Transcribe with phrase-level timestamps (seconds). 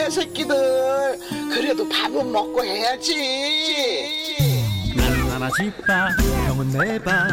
[0.00, 1.18] 내 새끼들.
[1.50, 3.14] 그래도 밥은 먹고 해야지.
[4.96, 6.10] 나는 하나 집밥
[6.46, 7.28] 형은 내밥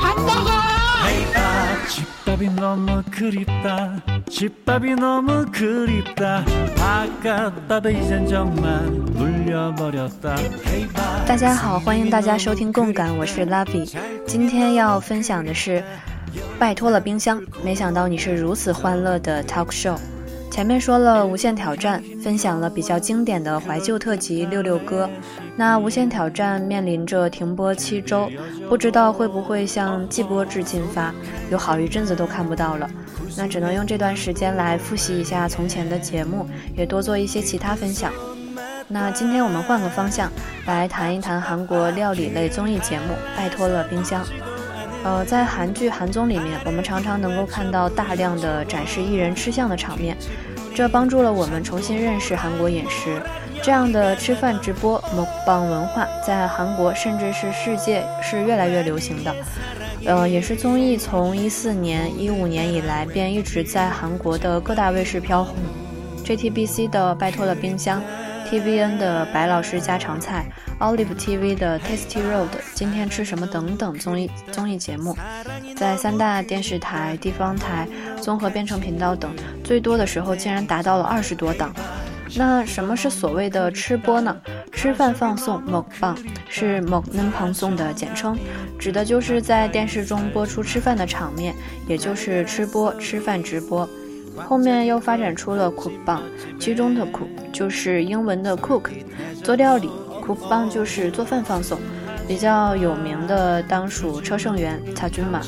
[0.00, 0.50] 밥 먹어.
[1.06, 6.44] 해밥 집밥이 너무 그립다 집밥이 너무 그립다
[6.80, 10.36] 아깝다도 이젠 정말 물려버렸다
[10.66, 13.96] 해밥 大家好，欢迎大家收听共感，我是 Lavi。
[14.26, 15.84] 今天要分享的是，
[16.57, 19.95] 拜托了冰箱，没想到你是如此欢乐的 talk show。
[20.51, 25.05] 前面说了《无限挑战》，分享了比较经典的怀旧特辑《六六歌》。
[25.55, 28.29] 那《无限挑战》面临着停播七周，
[28.67, 31.13] 不知道会不会向季播制进发，
[31.51, 32.89] 有好一阵子都看不到了。
[33.37, 38.11] 那只能用这段时间来复习一下从前的节目，也多做一些其他分享。
[38.87, 40.31] 那今天我们换个方向，
[40.65, 44.25] 来谈一谈韩国料理类综艺节目《拜托了冰箱》。
[45.03, 50.17] 呃，在韩剧、韩综里面，我们常常能够看到大量的展示艺人吃相的场面，
[50.75, 53.21] 这帮助了我们重新认识韩国饮食。
[53.61, 59.35] 这样的吃饭直播、먹방文化在韩国甚至是世界是越来越流行的。
[60.05, 65.55] 呃，也是综艺从一四年、一五年以来便一直在韩国的各大卫视飘红
[66.25, 68.01] ，JTBC 的《拜托了冰箱》。
[68.49, 70.45] TVN 的白老师家常菜
[70.79, 75.15] ，Olive TV 的 Tasty Road，今天吃什么等等综艺综艺节目，
[75.75, 77.87] 在三大电视台、地方台、
[78.21, 79.31] 综合编程频道等，
[79.63, 81.73] 最多的时候竟然达到了二十多档。
[82.35, 84.35] 那什么是所谓的吃播呢？
[84.71, 86.15] 吃饭放送 mukbang
[86.47, 88.37] 是 mukbang 放送的简称，
[88.77, 91.55] 指的就是在电视中播出吃饭的场面，
[91.87, 93.89] 也就是吃播、吃饭直播。
[94.37, 96.21] 后面又发展出了 cookbang，
[96.59, 98.89] 其中的 cook 就是英文的 cook，
[99.43, 99.89] 做料理
[100.29, 101.79] ；cookbang 就是做饭放送。
[102.27, 105.41] 比较有名的当属车胜元、蔡君马，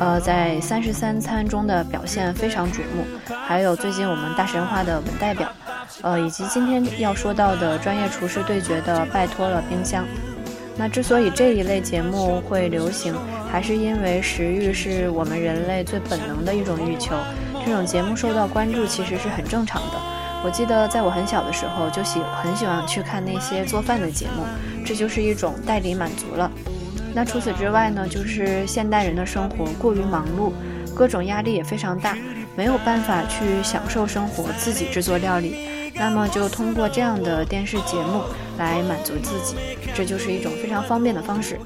[0.00, 3.06] 呃，在三十三餐中的表现非常瞩目。
[3.46, 5.48] 还有最近我们大神话的文代表，
[6.02, 10.04] 呃，以及今天要说到的专业厨师对决的拜托了冰箱。
[10.76, 13.14] 那之所以这一类节目会流行，
[13.48, 17.14] 还是因为食欲是我们人类最本能的一种欲求。
[17.64, 20.17] 这种节目受到关注其实是很正常的。
[20.44, 24.44] 我记得在我很小的时候就喜很喜欢去看那些做饭的节目，
[24.84, 26.50] 这就是一种代理满足了。
[27.14, 30.52] 那除此之外呢，就是现代人的生活过于忙碌，
[30.94, 32.16] 各种压力也非常大，
[32.56, 35.56] 没有办法去享受生活，自己制作料理，
[35.94, 38.22] 那么就通过这样的电视节目
[38.58, 39.56] 来满足自己，
[39.94, 41.58] 这就是一种非常方便的方式。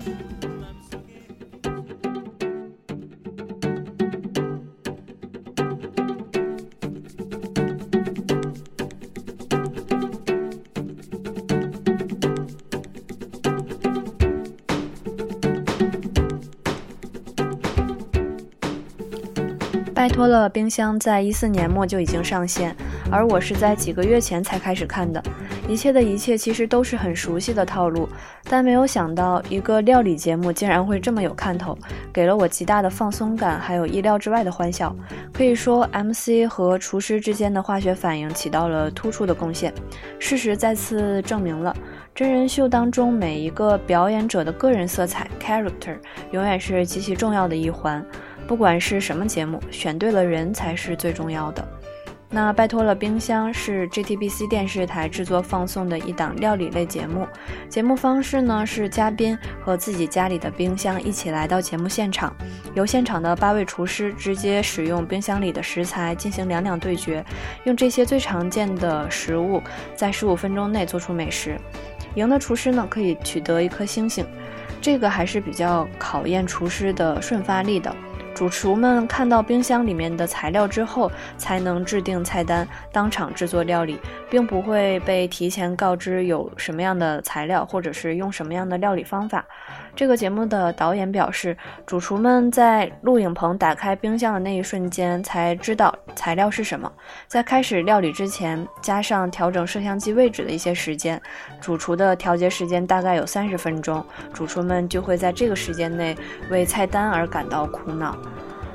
[20.12, 22.76] 拜托了冰箱在一四年末就已经上线，
[23.10, 25.22] 而我是在几个月前才开始看的。
[25.66, 28.06] 一切的一切其实都是很熟悉的套路，
[28.44, 31.76] 但没有想到一个料理节目竟然会这么有看头，
[32.12, 34.94] 给了我极大的放松感，还有意料之外的欢笑。
[35.32, 39.72] 可以说，MC 和厨师之间的化学反应起到了突出的贡献。
[40.18, 41.74] 事实再次证明了，
[42.14, 45.96] 真人秀当中每一个表演者的个人色彩 （character）
[46.32, 48.04] 永远是极其重要的一环。
[48.46, 51.66] 不管是什么节目，选对了人才是最重要的。
[52.34, 57.28] 那拜托了冰箱是 JTBC 电视台制作放送的一档料理类节目。
[57.68, 62.34] 节目方式呢是嘉宾和自己家里的冰箱一起来到节目现场，
[62.72, 67.22] 由现场的八位厨师直接使用冰箱里的食材进行两两对决，
[67.64, 69.62] 用这些最常见的食物
[69.94, 71.58] 在十五分钟内做出美食。
[72.14, 74.24] 赢的厨师呢可以取得一颗星星，
[74.80, 77.94] 这个还是比较考验厨师的瞬发力的。
[78.34, 83.98] 主厨们看到冰箱里面的材料之后，才能制定菜单，当场制作料理，
[84.30, 89.44] 并不会被提前告知有什么样的材料，或者是用什么样的料理方法。
[89.94, 91.56] 这个节目的导演表示，
[91.86, 96.90] 主厨们在录影棚打开冰箱的那一瞬间才知道材料是什么，
[97.28, 101.20] 在开始料理之前，加上调整摄像机位置的一些时间，
[101.60, 106.16] 主厨的调节时间大概有三十分钟，主厨们就会在这个时间内
[106.50, 108.16] 为菜单而感到苦恼。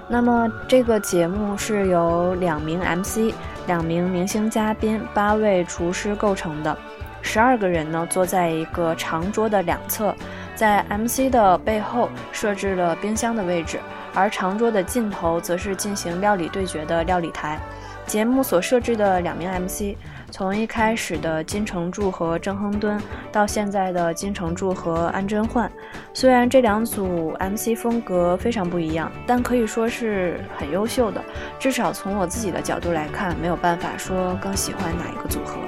[0.08, 3.34] 那么这个节目是由两名 MC、
[3.66, 6.78] 两名明星嘉宾、八位厨师构成的，
[7.22, 10.16] 十二个人呢坐在一个长桌的两侧，
[10.58, 13.80] 在 MC 的背后设置了冰箱的位置，
[14.16, 17.60] 而长桌的尽头则是进行料理对决的料理台。
[18.08, 19.96] 节目所设置的两名 MC，
[20.32, 23.00] 从一开始的金成柱和郑亨敦，
[23.32, 25.72] 到现在的金成柱和安贞焕，
[26.12, 31.22] 虽然这两组 MC 风格非常不一样，但可以说是很优秀的。
[31.60, 35.60] 至少从我自己的角度来看，没有办法说更喜欢哪一个组合。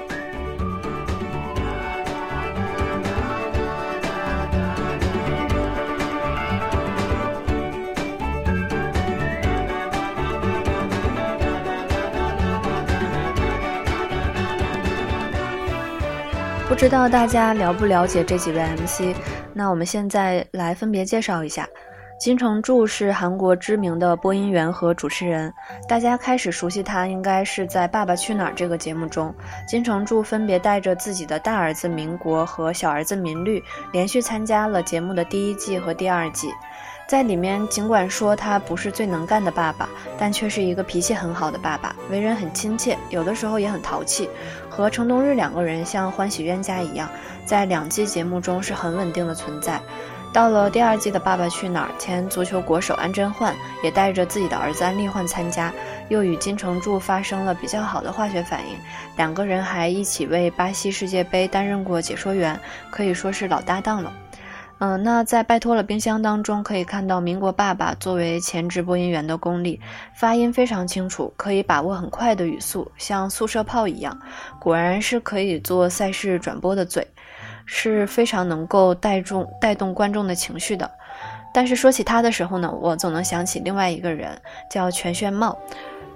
[16.80, 19.14] 知道大家了不了解这几位 MC？
[19.54, 21.68] 那我们现在来分别介绍一下。
[22.18, 25.54] 金成柱是韩国知名的播音员和主持人，
[25.90, 29.36] 大家开始熟悉他应该是在《爸爸去哪儿》这个节目中。
[29.68, 33.62] 金成柱分别带着自己的大儿子民国和小儿子民律，
[33.92, 36.50] 连续参加了节目的第一季和第二季。
[37.10, 44.30] 在里面，尽管说他不是最能干的爸爸，但却是一个脾气很好的爸爸，为人很亲切，有的时候也很淘气。
[44.80, 47.10] 和程东日两个人像欢喜冤家一样，
[47.44, 49.78] 在两季节目中是很稳定的存在。
[50.32, 53.54] 到了第二季的《爸爸去哪儿》，前足球国手安贞焕
[53.84, 55.74] 也带着自己的儿子安利焕参加，
[56.08, 58.78] 又与金城柱发生了比较好的化学反应。
[59.18, 62.58] 两个人还一起为巴西世界杯担任过解说员，
[62.90, 64.14] 可以说是老搭档了。
[64.82, 69.82] 嗯，那在拜托了冰箱当中可以看到，民国爸爸作为前直播音员的功力，
[70.16, 74.18] 发音非常清楚，可以把握很快的语速，像速射炮一样，
[74.58, 77.06] 果然是可以做赛事转播的嘴，
[77.66, 80.90] 是非常能够带动带动观众的情绪的。
[81.54, 84.40] 但是说起他的时候呢，我总能想起另外一个人，
[84.72, 85.58] 叫全炫茂。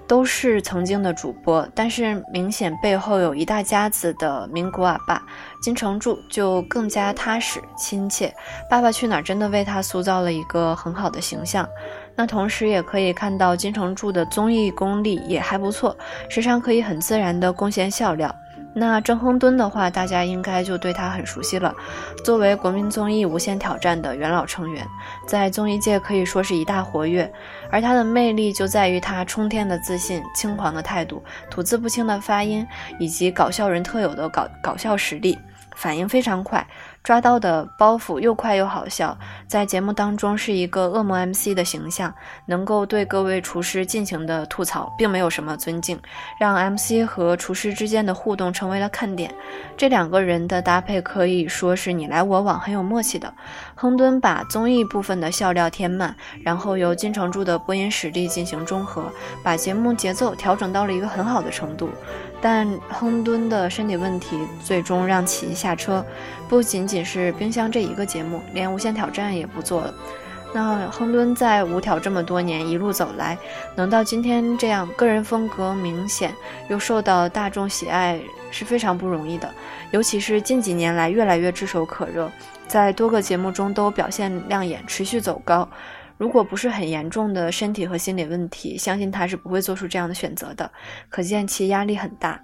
[0.06, 5.22] 都是曾经的主播，但是明显背后有一大家子的名古阿爸
[5.62, 8.34] 金城柱就更加踏实亲切。
[8.68, 11.68] 爸爸去哪儿真的为他塑造了一个很好的形象。
[12.16, 15.96] 那同时也可以看到金城柱的综艺功力也还不错，
[16.28, 18.32] 时常可以很自然的贡献笑料。
[18.76, 21.72] 那郑亨敦的话，大家应该就对他很熟悉了。
[22.24, 24.84] 作为国民综艺《无限挑战》的元老成员，
[25.26, 27.32] 在综艺界可以说是一大活跃。
[27.70, 32.66] 而他的魅力就在于他冲天的自信、轻狂的态度、吐字不清的发音，
[32.98, 35.38] 以及搞笑人特有的搞搞笑实力，
[35.76, 36.66] 反应非常快。
[37.04, 39.14] 抓到的包袱又快又好笑，
[39.46, 42.12] 在节目当中是一个恶魔 MC 的形象，
[42.46, 46.00] 能够对各位厨师尽情的吐槽，并没有什么尊敬，
[46.40, 49.30] 让 MC 和厨师之间的互动成为了看点。
[49.76, 53.30] 这两个人的搭配可以说是你来我往，很有默契的。
[53.74, 59.04] 亨敦把综艺部分的笑料填满，然后由金城柱的播音实力进行中和，
[59.42, 61.90] 把节目节奏调整到了一个很好的程度。
[62.40, 66.04] 但亨敦的身体问题最终让其下车，
[66.48, 69.94] 不仅仅是冰箱这一个节目，连无限挑战也不做了。
[70.54, 73.36] 那亨敦在无挑这么多年一路走来，
[73.74, 76.32] 能到今天这样，个人风格明显
[76.68, 78.20] 又受到大众喜爱
[78.52, 79.52] 是非常不容易的。
[79.90, 82.30] 尤其是近几年来越来越炙手可热，
[82.68, 85.68] 在多个节目中都表现亮眼，持续走高。
[86.18, 90.70] 如果不是很严重的身体和心理问题，相信他是不会做出这样的选择的。
[91.08, 92.40] 可见其压力很大。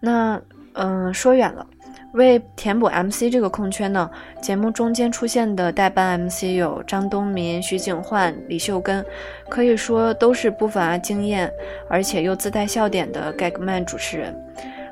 [0.00, 0.40] 那，
[0.74, 1.66] 嗯，说远了。
[2.12, 4.08] 为填补 MC 这个空缺呢，
[4.40, 9.04] 节目中间出现的代班 MC 有张东民、徐景焕、李秀根，
[9.48, 11.50] 可以说都是不乏经验，
[11.88, 14.32] 而且又自带笑点的 Gagman 主持人。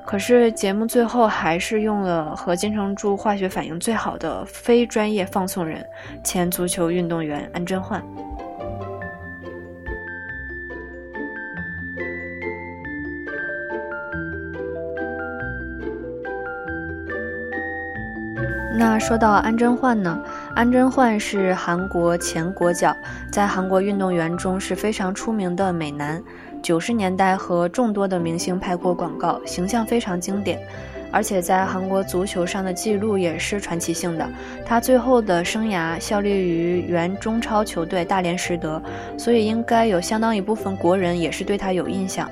[0.05, 5.87] 可是节目最后还是用了和金城柱化学反应最好的非专业放送人，
[6.25, 8.03] 前足球运动员安贞焕。
[18.75, 20.19] 那说到安贞焕呢？
[20.55, 22.97] 安贞焕是韩国前国脚，
[23.31, 26.23] 在韩国运动员中是非常出名的美男。
[26.63, 30.59] 九十年代和众多的明星拍过广告，形象非常经典，
[31.11, 34.27] 而且在韩国足球上的记录也是传奇性的。
[34.65, 38.83] 他最后的生涯效力于原中超球队大连实德，
[39.19, 42.29] 所以应该有相当一部分国人也是对他有印象。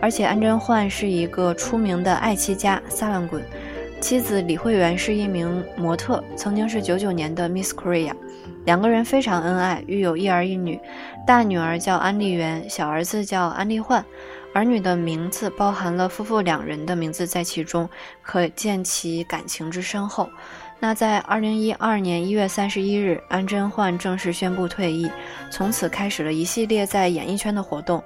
[0.00, 3.40] 而且安贞焕是一个出名的爱妻家，撒浪滚。
[4.02, 8.12] 妻子李慧媛是一名模特，曾经是九九年的 Miss Korea，
[8.64, 10.78] 两个人非常恩爱，育有一儿一女，
[11.24, 14.04] 大女儿叫安丽媛，小儿子叫安丽焕，
[14.52, 17.88] 儿女的名字包含了夫妇两人的名字在其中，
[18.22, 20.28] 可见其感情之深厚。
[20.80, 25.08] 那在二零一二年一月三十一日，安贞焕正式宣布退役，
[25.48, 28.02] 从此开始了一系列在演艺圈的活动。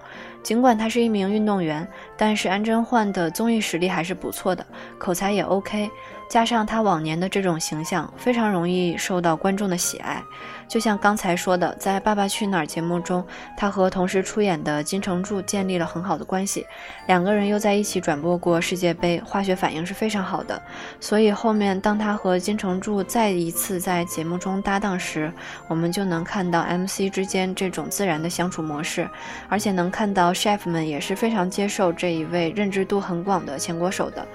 [0.47, 1.85] 尽管他是一名运动员，
[2.17, 4.65] 但是安贞焕的综艺实力还是不错的，
[4.97, 5.91] 口才也 OK。
[6.29, 10.23] 加上他往年的这种形象，非常容易受到观众的喜爱。
[10.69, 13.25] 就像刚才说的，在《爸爸去哪儿》节目中，
[13.57, 16.67] 他和同时出演的金城柱建立了很好的关系，
[17.07, 20.61] 两个人又在一起转播过世界杯，化学反应是非常好的。
[20.99, 25.33] 所以后面当他和金城柱再一次在节目中搭档时，
[25.69, 29.09] 我们就能看到 MC 之间这种自然的相处模式，
[29.49, 34.27] 而且能看到 chef 们也是非常接受这一位认知度很广的前国手的。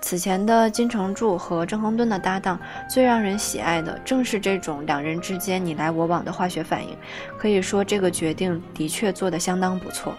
[0.00, 6.96] 此前的金城柱和郑亨敦的搭档，最让人喜爱的正是这种两人之间你来我往的化学反应。
[7.38, 10.14] 可以说，这个决定的确做得相当不错。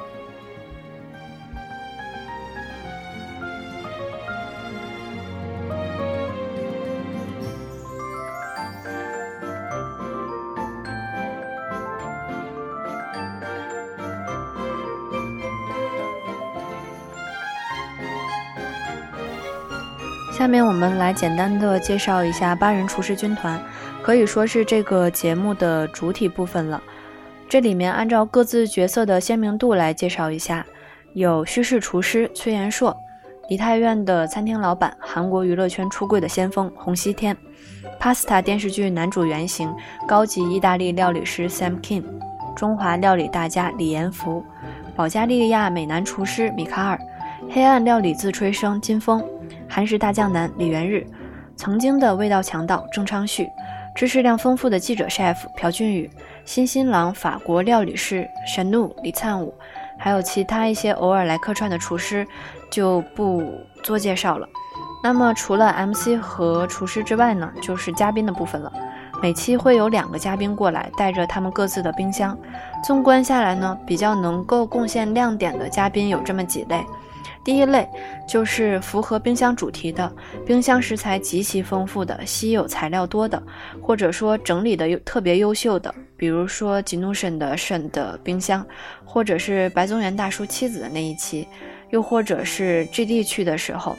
[20.37, 23.59] 下面我们来简单的介绍一下八人厨师军团，
[24.03, 26.79] 可以说是这个节目的主体部分了。
[27.49, 30.63] 这里面按照各自角色的鲜明度来介绍一下，
[31.13, 32.95] 有叙事厨师崔延硕，
[33.49, 37.35] 梨泰院的餐厅老板，韩国娱乐圈出柜的先锋洪熙天
[37.99, 39.73] ，Pasta 电视剧男主原型，
[40.07, 42.03] 高级意大利料理师 Sam Kim，
[42.55, 44.45] 中华料理大家李延福，
[44.95, 46.99] 保加利亚美男厨师米卡尔，
[47.49, 49.27] 黑暗料理自吹声金峰。
[49.69, 51.05] 韩式大酱男李元日，
[51.55, 53.47] 曾经的味道强盗郑昌旭，
[53.95, 56.09] 知识量丰富的记者 chef 朴俊宇，
[56.45, 59.53] 新新郎法国料理师神怒李灿武，
[59.97, 62.25] 还有其他一些偶尔来客串的厨师，
[62.71, 63.43] 就不
[63.83, 64.47] 做介绍了。
[65.03, 68.71] 那么除了 MC 和厨师之外呢，就是嘉宾的部分了。
[69.21, 72.37] 每期会有两个嘉宾过来，带着他们各自的冰箱。
[72.83, 76.85] 纵观下来呢，比较能够贡献亮点的嘉宾有这么几类。
[77.47, 77.87] 第一类
[78.27, 80.13] 就是符合冰箱主题的，
[80.45, 83.41] 冰箱食材极其丰富的，稀有材料多的，
[83.81, 88.67] 或者说整理的又特别优秀的，比如说吉努沈的沈的冰箱，
[89.05, 91.47] 或者是白宗元大叔妻子的那一期，
[91.89, 93.95] 又或者是 GD 去的时候。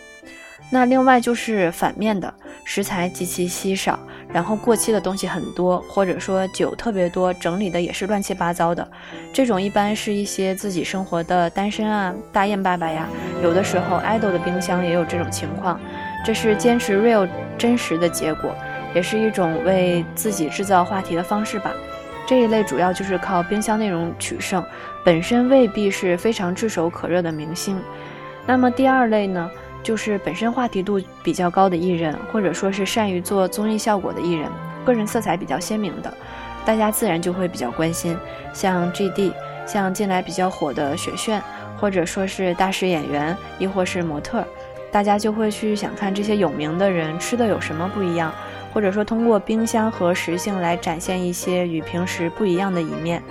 [0.70, 2.32] 那另外就是反面的，
[2.64, 3.98] 食材极其稀少，
[4.30, 8.86] 然后过期的东西很多，或者说酒特别多，整理的也是乱七八糟的。
[9.32, 13.08] 这种一般是一些自己生活的单身啊、大雁爸爸呀，
[13.42, 15.80] 有的时候 idol 的冰箱也有这种情况。
[16.24, 18.54] 这是坚持 real 真实的结果，
[18.94, 21.72] 也是一种为自己制造话题的方式吧。
[22.26, 24.62] 这一类主要就是靠冰箱内容取胜，
[25.02, 27.80] 本身未必是非常炙手可热的明星。
[28.44, 29.50] 那么第二类呢？
[29.88, 34.46] 就是本身话题度比较高的艺人，或者说是善于做综艺效果的艺人，
[34.84, 36.12] 个人色彩比较鲜明的，
[36.62, 38.14] 大家自然就会比较关心。
[38.52, 39.32] 像 GD，
[39.66, 41.42] 像近来比较火的雪炫，
[41.78, 44.46] 或者说是大师演员，亦或是模特，
[44.92, 48.30] 大家就会去想看这些有名的人吃的有什么不一样，
[48.74, 53.22] 或者说通过冰箱和食性来展现一些与平时不一样的一面。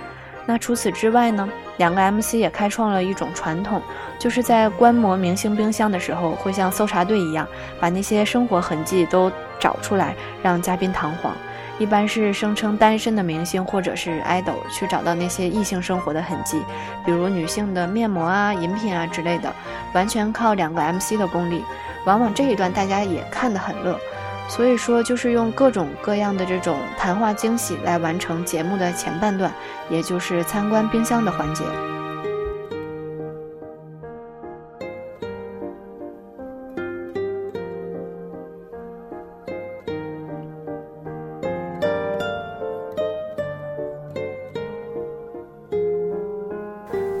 [0.48, 1.46] 那除此之外呢？
[1.76, 3.82] 两个 MC 也开创了一种传统，
[4.18, 7.46] 就是在观摩明星冰箱的时候，会像搜查队一样，
[7.78, 11.36] 把那些生活痕迹都找出来，让嘉宾堂皇。
[11.78, 16.62] 一般是声称单身的明星或者是 idol 去找到那些异性生活的痕迹，
[17.04, 19.54] 比如女性的面膜啊、饮品啊之类的，
[19.92, 21.62] 完全靠两个 MC 的功力。
[22.06, 24.00] 往往这一段大家也看得很乐。
[24.48, 29.52] 所以说，就是用各种各样的这种谈话惊喜来完成节目的前半段，
[29.88, 31.62] 也就是参观冰箱的环节。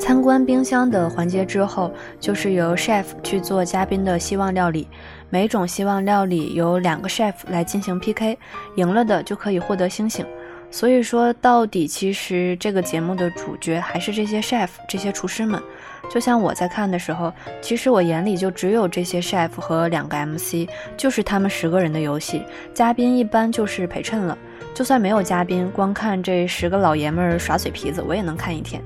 [0.00, 4.88] 参观冰箱的环节之后，就是由 chef 去做嘉宾的希望料理。
[5.30, 8.38] 每种希望料理由两个 chef 来进行 PK，
[8.76, 10.24] 赢了的就可以获得星星。
[10.70, 15.62] 所以说到底，其实这个节目的主角还是这些 chef，这些厨师们。
[16.10, 22.42] 就像我在看的时候，其实我眼里就只有这些 chef 和两个 MC，就是他们十个人的游戏。
[22.74, 24.36] 嘉宾一般就是陪衬了。
[24.74, 28.82] 就算没有嘉宾，光看这十个老爷们儿耍嘴皮子，我也能看一天。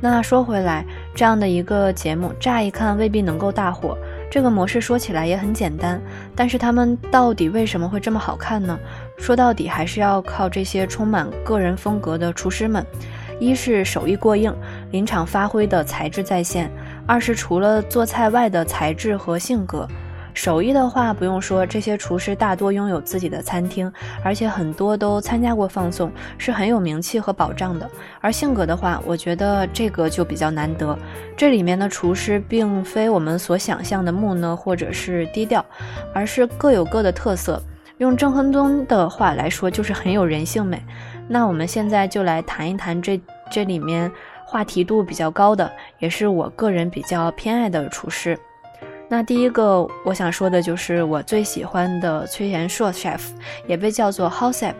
[0.00, 0.84] 那说回来，
[1.14, 3.96] 这样的一个节目，乍一看未必能够大火。
[4.32, 6.00] 这个模式说起来也很简单，
[6.34, 8.78] 但是他们到底为什么会这么好看呢？
[9.18, 12.82] 说到底还是要靠这些充满个人风格的厨师们，
[13.38, 14.50] 一是手艺过硬，
[14.90, 16.66] 临场发挥的才智在线；
[17.06, 19.86] 二是除了做菜外的才智和性格。
[20.34, 23.92] 手艺的话，不用说，这些厨师大多拥有自己的餐厅，
[24.24, 27.88] 而且很多都参加过放送，是很有名气和保障的。
[28.20, 30.98] 而性格的话，我觉得这个就比较难得。
[31.36, 35.64] 这里面的厨师并非我们所想象的木讷或者是低调，
[36.14, 37.62] 而是各有各的特色。
[37.98, 40.82] 用郑亨东的话来说，就是很有人性美。
[41.28, 43.20] 那我们现在就来谈一谈这
[43.50, 44.10] 这里面
[44.44, 48.36] 话题度比较高的，也是我个人比较偏爱的厨师。
[49.12, 53.20] 那第一个我想说的就是我最喜欢的崔延硕 chef，
[53.66, 54.72] 也被叫做 Hosep，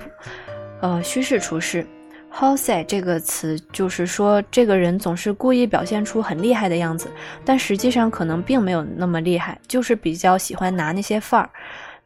[0.81, 1.87] 呃，虚式厨师。
[2.35, 7.11] Hosep 这个词就是说这个人总是故意表现出很厉害的样子，
[7.45, 11.51] 但实际上可能并没有那么厉害，就是比较喜欢拿那些范儿。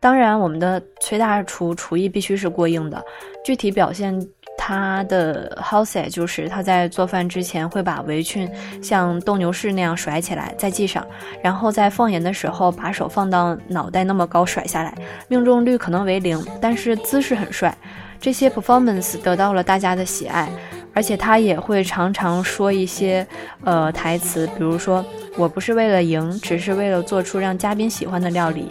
[0.00, 3.00] 当然，我们的崔大厨厨艺必须是过硬的，
[3.44, 4.20] 具体表现。
[4.66, 8.50] 他的 house 就是他在做饭之前会把围裙
[8.82, 11.06] 像斗牛士那样甩起来再系上，
[11.40, 14.92] 然后在放盐的时候把手放到脑袋那么高甩下来，
[15.28, 17.72] 命中率可能为零，但是姿势很帅。
[18.20, 20.48] 这些 performance 得到了大家的喜爱，
[20.92, 23.24] 而且他也会常常说一些
[23.62, 25.04] 呃台词，比如说
[25.36, 28.68] 我不是为了赢，只是为了做出让嘉宾喜欢的料理。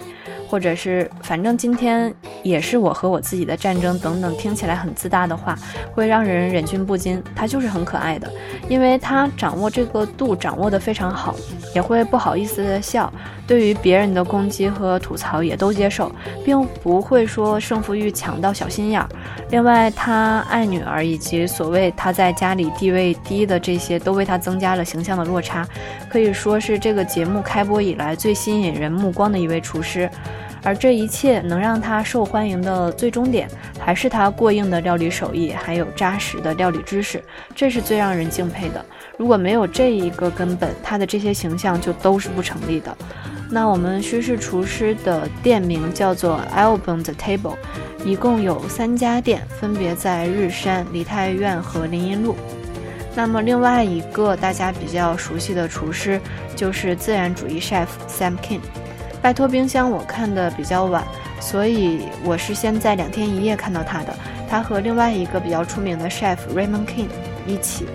[0.48, 5.58] 或者是反正今天也是我和我自己的战争等等，听起来很自大的话，
[5.94, 7.22] 会让人忍俊不禁。
[7.36, 8.32] 他就是很可爱的，
[8.70, 11.36] 因为他掌握这个度掌握的非常好，
[11.74, 13.12] 也会不好意思的笑。
[13.48, 16.12] 对于别人的攻击和吐槽也都接受，
[16.44, 19.08] 并不会说胜负欲强到小心眼儿。
[19.52, 25.68] 另外，他爱女儿以及所谓他在家里地位低的这些，都为他增加了形象的落差，
[26.10, 30.10] 可以说是这个节目开播以来最吸引人目光的一位厨师。
[30.64, 33.48] 而这一切能让他受欢迎的最终点，
[33.78, 38.84] 还是他过硬的料理手艺，还有扎实的料理知识，这是最让人敬佩的。
[39.16, 42.98] 如果没有这一个根本，他的这些形象就都是不成立的。
[43.52, 47.56] 那我们虚氏厨师的店名叫做 Album the Table，
[48.04, 52.36] 一共有三家店，分别在日山、梨泰院和林荫路。
[53.16, 56.20] 那么另外一个大家比较熟悉的厨师
[56.56, 58.60] 就是自然主义 chef Sam King。
[59.22, 61.04] 拜托冰箱，我看的比较晚，
[61.40, 64.14] 所以我是先在两天一夜看到他的。
[64.48, 67.08] 他和另外一个比较出名的 chef Raymond King
[67.48, 67.88] 一起。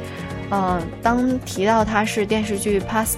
[0.52, 3.14] 嗯，当提到他是电视剧《Pasta》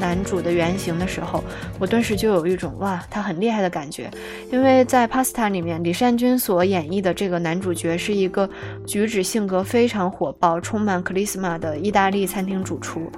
[0.00, 1.44] 男主的原型的时候，
[1.78, 4.10] 我顿时就有一种哇，他很厉害的感觉。
[4.50, 8.50] 因为在《Pasta》里面，李善均所演绎的这个男主角是一个
[8.84, 13.08] 举止性格非常火爆、充满 charisma 的意大利餐厅主厨。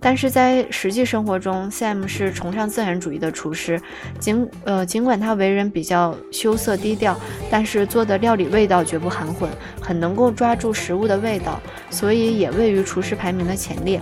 [0.00, 3.80] 但是在实际生活中，Sam 是崇尚自然主义的厨师。
[4.18, 7.16] 尽呃，尽管他为人比较羞涩低调，
[7.48, 9.48] 但是做的料理味道绝不含混，
[9.80, 13.11] 很能够抓住食物的味道，所以也位于厨师。
[13.14, 14.00] 排名的前列。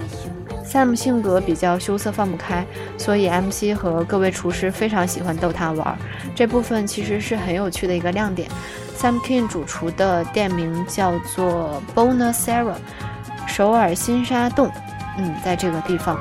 [0.64, 2.64] Sam 性格比较羞涩放不开，
[2.96, 5.99] 所以 MC 和各位厨师非常喜欢逗他玩儿。
[6.35, 8.49] 这部分其实是很有趣的一个亮点。
[8.96, 12.75] Sam King 主厨的店名叫做 bona sara
[13.49, 14.70] 首尔新沙洞。
[15.18, 16.20] 嗯，在这个地方。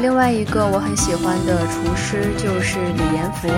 [0.00, 3.48] 另外一个我很喜欢的厨师就是李延福，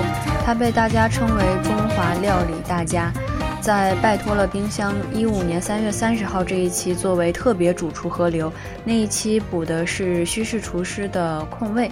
[0.45, 3.13] 他被大家称为中华料理大家。
[3.61, 8.51] 在拜托了冰箱一五年三月三十号这一期作为特别主厨合流，
[8.85, 11.91] 那一期补的是虚式厨师的空位。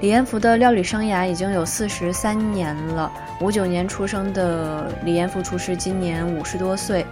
[0.00, 7.04] 李延福的料理生涯已经有四十三年了，五九年出生的李延福厨师今年五十多岁，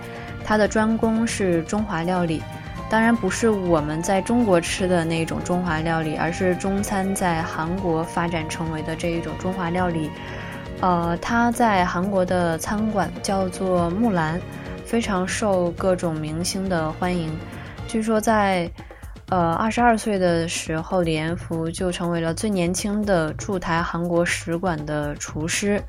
[0.45, 2.41] 他的专攻是中华料理。
[2.91, 10.11] 当然不是我们在中国吃的那种中华料理，而是中餐在韩国发展成为的这一种中华料理。
[10.81, 14.41] 呃，他在韩国的餐馆叫做木兰，
[14.87, 17.31] 非常受各种明星的欢迎。
[17.87, 18.71] 据说在
[19.29, 25.83] 呃二十二岁的时候，李延福就成为了最年轻的驻台韩国使馆的厨师。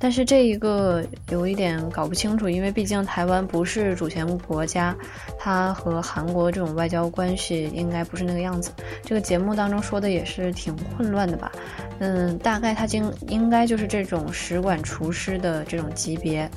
[0.00, 4.96] 但是这一个有一点搞不清楚，因为毕竟台湾不是主权国家，
[5.38, 8.70] 它和韩国这种外交关系应该不是那个样子。
[9.02, 11.50] 这个节目当中说的也是挺混乱的吧？
[11.98, 16.48] 嗯，大概他经应该就是这种使馆厨师的这种级别。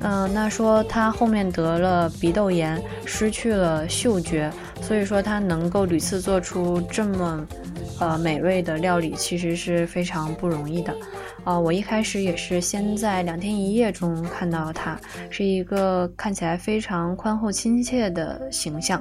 [0.00, 4.50] 嗯，那说他后面得了鼻窦炎，失去了嗅觉，
[4.82, 7.46] 所以说他能够屡次做出这么
[8.00, 10.94] 呃美味的料理，其实是非常不容易的。
[11.44, 14.98] 啊，我一开始也是先在两天一夜中看到他，
[15.30, 19.00] 是一个看起来非常宽厚亲切的形象。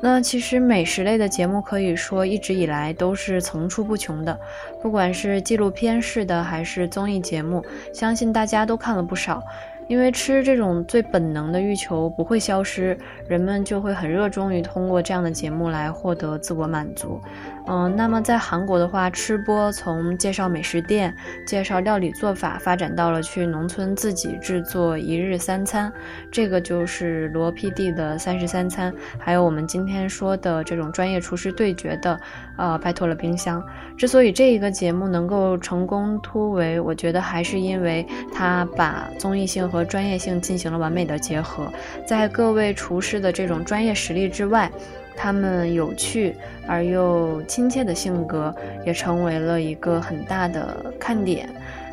[0.00, 4.38] 那其实美食类的节目可以说一直以来都是层出不穷的，
[4.82, 9.42] 不管是纪录片式的还是综艺节目，相信大家都看了不少。
[9.88, 12.96] 因为吃这种最本能的欲求不会消失，
[13.28, 17.20] 人们就会很热衷于通过这样的节目来获得自我满足。
[17.66, 21.14] 嗯，那么在韩国的话，吃播从介绍美食店、
[21.46, 25.90] 介绍料理做法，发展到了去农村自己制作一日三餐，
[26.30, 32.20] 这个就是罗 PD 的三十三餐，还有我们今天说的这种专业厨师对决的，
[32.56, 33.62] 呃，拜托了冰箱。
[33.96, 41.72] 之所以这一个节目能够成功突围，我觉得还是因为它把综艺性和专业性进行了完美的结合，
[42.06, 44.70] 在各位厨师的这种专业实力之外。
[45.16, 46.34] 他们有趣
[46.66, 48.52] 而又亲切的性格，
[48.84, 51.48] 也成为了一个很大的看点。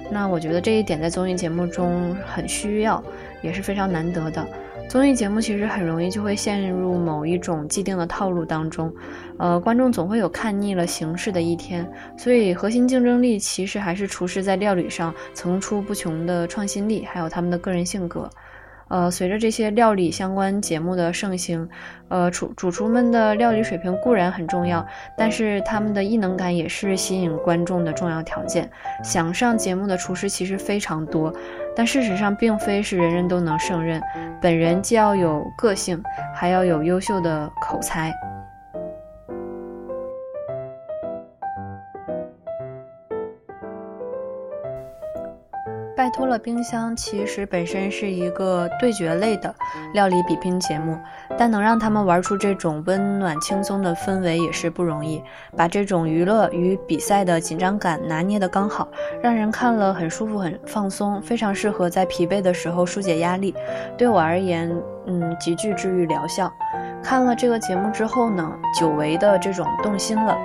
[0.09, 2.99] 那我觉得这一点在综艺节目中很需要，
[3.43, 4.43] 也是非常难得的。
[4.91, 8.93] 综艺节目其实很容易就会陷入某一种既定的套路当中，
[9.37, 11.89] 呃，观众总会有看腻了形式的一天。
[12.17, 18.29] 所以，核心竞争力其实还是厨师在料理上层出不穷的创新力，还有他们的个人性格。
[18.91, 21.67] 呃，随着这些料理相关节目的盛行，
[22.09, 24.85] 呃，厨主厨们的料理水平固然很重要，
[25.17, 28.69] 但是他们的异能感也是吸引观众的重要条件。
[29.01, 31.33] 想上节目的厨师其实非常多，
[31.73, 34.01] 但事实上并非是人人都能胜任。
[34.41, 36.03] 本人既要有个性，
[36.35, 38.13] 还要有优秀的口才。
[46.11, 49.55] 拜托了冰箱其实本身是一个对决类的
[49.93, 50.99] 料理比拼节目，
[51.37, 55.23] 但能让他们玩出这种温暖轻松的氛围也是不容易，
[55.55, 58.89] 把这种娱乐与比赛的紧张感拿捏得刚好，
[59.23, 63.55] 让人看了很舒服、很放松，非常适合在疲惫的时候疏解压力。
[63.97, 64.69] 对我而言，
[65.07, 66.51] 嗯，极具治愈疗效。
[67.01, 70.37] 看了这个节目之后呢，久违的这种动心了。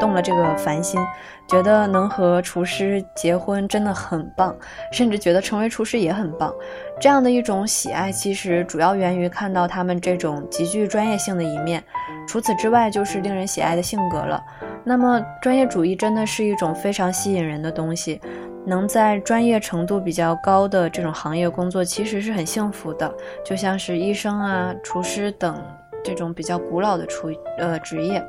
[0.00, 1.00] 动了这个凡心，
[1.48, 4.54] 觉得能和厨师结婚真的很棒，
[4.92, 6.52] 甚至觉得成为厨师也很棒。
[7.00, 11.82] 这样的一种喜爱，其实主要源于看到他们这种极具专业性的一面。
[12.26, 14.42] 除此之外，就是令人喜爱的性格了。
[14.84, 18.20] 那么，专业主义真的是一种非常吸引人的东西。
[18.64, 23.12] 能在专业程度比较高的这种行业工作，其实是很幸福的。
[23.44, 25.60] 就像是医生啊、厨师等
[26.04, 27.28] 这种比较古老的厨
[27.58, 28.24] 呃职业。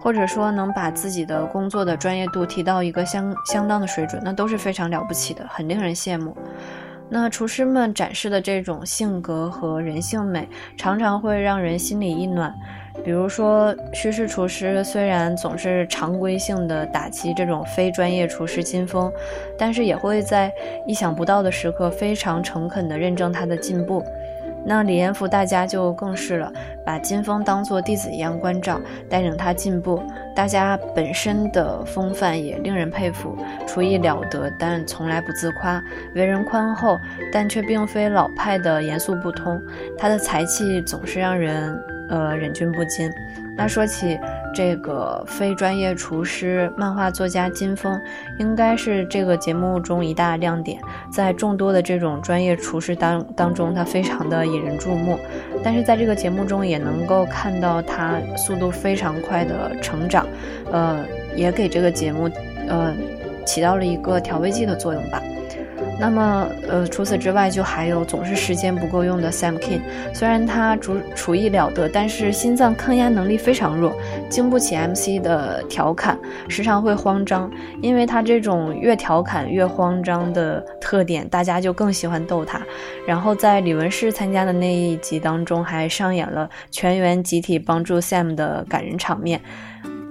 [0.00, 6.36] 或者说能把自己的工作的专业度提到一个相相当的水准，那都是非常了不起的，很令人羡慕。
[7.12, 12.54] 那厨师们展示的这种性格和人性美，常常会让人心里一暖。
[13.04, 19.10] 比如说，叙事厨师虽然总是常规性的打击这种非专业厨师金峰，
[19.58, 20.52] 但是也会在
[20.86, 24.04] 意想不到的时刻非常诚恳地认证他的进步。
[24.64, 26.52] 那李彦福大家就更是了，
[26.84, 30.02] 把金峰当做弟子一样关照，带领他进步。
[30.34, 35.82] 大家本身的风范也令人佩服，厨艺了得，但从来不自夸，
[36.14, 36.98] 为人宽厚，
[37.32, 39.60] 但却并非老派的严肃不通。
[39.98, 43.10] 他的才气总是让人呃忍俊不禁。
[43.56, 44.18] 那说起。
[44.54, 47.98] 这个非专业厨师、漫画作家金峰，
[48.38, 50.80] 应该是这个节目中一大亮点。
[51.12, 55.18] 在众多的这种专业厨师当当中，他非常的引人注目。
[55.62, 60.26] 但是在这个节目中，也能够看到他速度非常快的成长，
[60.72, 61.04] 呃，
[61.36, 62.28] 也给这个节目，
[62.68, 62.94] 呃，
[63.44, 65.22] 起到了一个调味剂的作用吧。
[65.98, 69.80] 那么，呃，除此之外，就还有总是时间不够用的 Sam King。
[70.14, 73.94] 虽然他厨厨艺了得，但是心脏抗压能力非常弱，
[74.28, 77.50] 经不起 MC 的调侃，时常会慌张。
[77.82, 82.60] 因为他这种越调侃越慌张的特点，大家就更喜欢逗他。
[83.06, 89.40] 然后在李文世参加的那一集当中，还上演了全员集体帮助 Sam 的感人场面。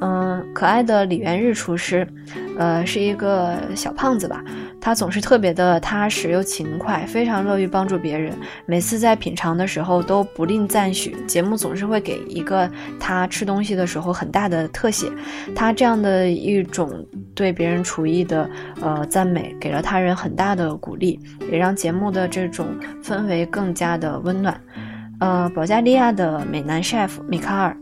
[0.02, 2.08] 嗯，可爱的李元日厨师，
[2.60, 4.44] 呃，是一个小胖子吧。
[4.82, 8.38] 他总是特别的踏实又勤快，非常乐于帮助别人。
[8.66, 12.70] 每次在品尝的时候都不吝赞许，节目总是会给一个
[13.00, 15.10] 他吃东西的时候很大的特写。
[15.56, 18.50] 他这样的一种对别人厨艺的
[18.82, 21.18] 呃赞美，给了他人很大的鼓励，
[21.50, 22.68] 也让节目的这种
[23.02, 24.60] 氛围更加的温暖。
[25.22, 27.76] 呃，保加利亚的美男 chef 米卡尔。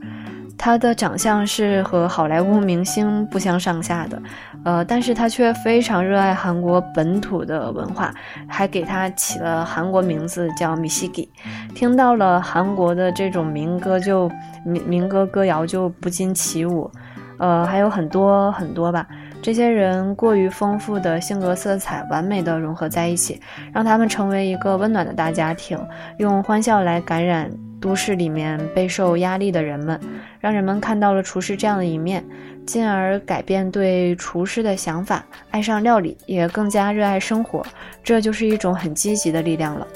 [0.68, 4.22] 他的长相是和好莱坞明星不相上下的，
[4.66, 8.14] 呃，但是他却非常热爱韩国本土的文化，
[8.50, 11.32] 还给他起了韩国名字叫米西吉。
[11.74, 14.30] 听到了韩国的这种民歌，就
[14.66, 16.92] 民民歌歌谣就不禁起舞，
[17.40, 19.08] 呃，还有很多很多吧。
[19.42, 23.40] 这些人过于丰富的性格色彩，完美的融合在一起，
[23.72, 25.80] 让他们成为一个温暖的大家庭，
[26.18, 27.50] 用欢笑来感染。
[27.80, 30.00] 都市里面备受压力的人们，
[30.40, 32.26] 让人们看到了厨师这样的一面，
[32.66, 37.66] 进而改变对厨师的想法，爱上料理，也更加热爱生活。
[38.04, 39.88] 这就是一种很积极的力量了。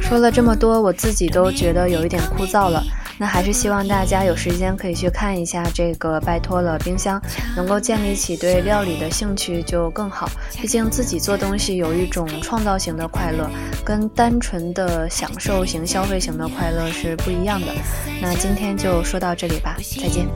[0.00, 2.82] 说了这么多，我自己都觉得有一点枯燥了。
[3.18, 6.20] 那还是希望大家有时间可以去看一下这个。
[6.26, 7.22] 拜托了，冰箱
[7.54, 10.28] 能够建立起对料理的兴趣就更好。
[10.60, 13.48] 毕竟自己做东西有一种创造型的快乐，
[13.84, 17.68] 跟单纯的享受型、消费型的快乐是不一样的。
[18.20, 20.26] 那今天就说到这里吧，再见。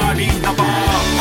[0.00, 1.19] party, the bomb.